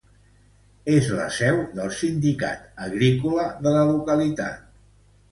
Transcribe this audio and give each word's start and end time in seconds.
És 0.93 1.09
la 1.17 1.25
seu 1.39 1.59
del 1.79 1.91
sindicat 1.97 2.63
agrícola 2.85 3.45
de 3.67 3.75
la 3.75 3.83
localitat. 3.91 4.65